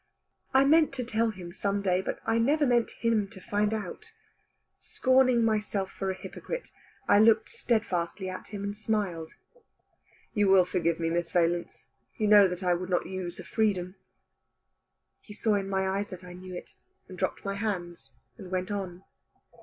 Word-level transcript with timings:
I 0.51 0.65
meant 0.65 0.93
to 0.93 1.03
tell 1.03 1.29
him 1.29 1.53
some 1.53 1.83
day, 1.83 2.01
but 2.01 2.19
I 2.25 2.39
never 2.39 2.65
meant 2.65 2.89
him 2.89 3.27
to 3.27 3.39
find 3.39 3.71
out. 3.71 4.13
Scorning 4.75 5.45
myself 5.45 5.91
for 5.91 6.09
a 6.09 6.17
hypocrite, 6.19 6.71
I 7.07 7.19
looked 7.19 7.49
stedfastly 7.51 8.27
at 8.27 8.47
him 8.47 8.63
and 8.63 8.75
smiled. 8.75 9.33
"You 10.33 10.47
will 10.49 10.65
forgive 10.65 10.99
me, 10.99 11.11
Miss 11.11 11.31
Valence, 11.31 11.85
you 12.17 12.27
know 12.27 12.47
that 12.47 12.63
I 12.63 12.73
would 12.73 12.89
not 12.89 13.05
use 13.05 13.39
a 13.39 13.43
freedom." 13.43 13.93
He 15.19 15.35
saw 15.35 15.53
in 15.53 15.69
my 15.69 15.87
eyes 15.87 16.09
that 16.09 16.23
I 16.23 16.33
knew 16.33 16.55
it, 16.55 16.73
and 17.07 17.15
dropped 17.15 17.45
my 17.45 17.53
hands, 17.53 18.11
and 18.39 18.49
went 18.49 18.71
on. 18.71 19.03